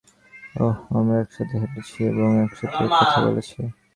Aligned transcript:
ওহ, 0.55 0.75
আমরা 0.97 1.15
একসাথে 1.23 1.55
হেঁটেছি 1.61 1.99
এবং 2.11 2.29
একসাথে 2.45 2.83
কথা 2.91 3.19
বলেছি। 3.27 3.59